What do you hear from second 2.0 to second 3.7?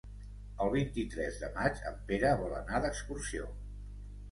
Pere vol anar d'excursió.